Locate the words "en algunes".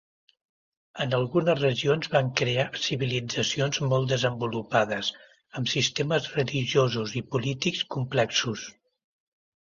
1.03-1.57